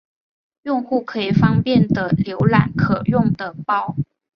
[0.63, 3.95] 用户可以方便的浏览可用的包。